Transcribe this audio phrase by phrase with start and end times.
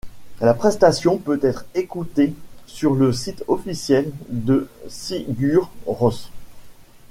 [0.39, 2.33] La prestation peut être écoutée
[2.65, 6.31] sur le site officiel de Sigur Rós.